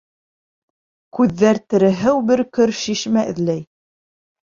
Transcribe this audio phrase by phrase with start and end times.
[1.17, 3.63] Күҙҙәр тереһыу бөркөр шишмә эҙләй.